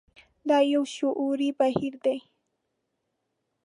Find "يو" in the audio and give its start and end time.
0.73-0.83